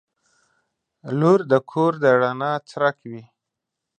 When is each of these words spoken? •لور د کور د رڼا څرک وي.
•لور 1.19 1.39
د 1.51 1.53
کور 1.71 1.91
د 2.03 2.05
رڼا 2.21 2.53
څرک 2.69 2.97
وي. 3.09 3.23